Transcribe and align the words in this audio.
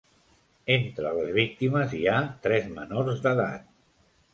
Entre 0.75 1.11
les 1.19 1.29
víctimes, 1.37 1.95
hi 1.99 2.03
ha 2.15 2.19
tres 2.49 2.69
menors 2.81 3.27
d’edat. 3.29 3.75